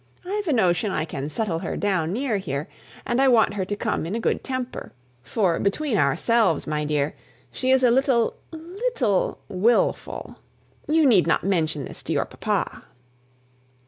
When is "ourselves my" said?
5.95-6.83